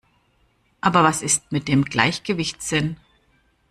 [0.81, 2.97] Aber was ist mit dem Gleichgewichtssinn?